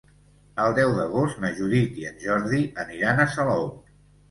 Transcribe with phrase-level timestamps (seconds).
[0.63, 3.73] El deu d'agost na Judit i en Jordi aniran a Salou.